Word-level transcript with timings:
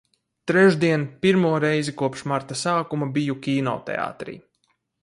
Trešdien 0.51 1.03
pirmo 1.25 1.51
reizi 1.65 1.95
kopš 2.01 2.27
marta 2.33 2.59
sākuma 2.65 3.13
biju 3.21 3.39
kinoteātrī. 3.49 4.41